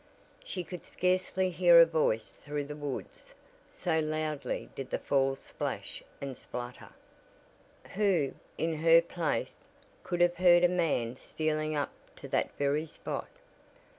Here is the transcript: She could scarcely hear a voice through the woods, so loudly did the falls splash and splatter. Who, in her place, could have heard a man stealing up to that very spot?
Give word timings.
She 0.43 0.63
could 0.63 0.83
scarcely 0.83 1.51
hear 1.51 1.79
a 1.79 1.85
voice 1.85 2.31
through 2.31 2.63
the 2.63 2.75
woods, 2.75 3.35
so 3.69 3.99
loudly 3.99 4.67
did 4.73 4.89
the 4.89 4.97
falls 4.97 5.37
splash 5.37 6.01
and 6.19 6.35
splatter. 6.35 6.89
Who, 7.93 8.33
in 8.57 8.77
her 8.77 9.03
place, 9.03 9.57
could 10.01 10.21
have 10.21 10.37
heard 10.37 10.63
a 10.63 10.67
man 10.69 11.17
stealing 11.17 11.75
up 11.75 11.93
to 12.15 12.27
that 12.29 12.49
very 12.57 12.87
spot? 12.87 13.29